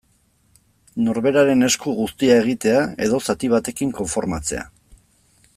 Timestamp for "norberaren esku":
1.07-1.93